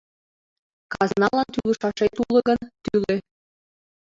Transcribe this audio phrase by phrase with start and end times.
[0.93, 3.15] Казналан тӱлышашет уло гын, тӱлӧ!